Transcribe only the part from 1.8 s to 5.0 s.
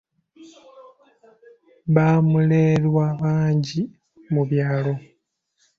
Bamulerwa bangi mu byalo.